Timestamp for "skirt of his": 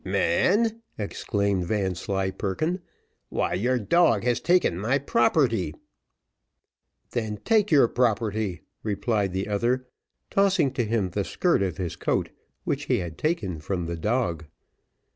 11.23-11.95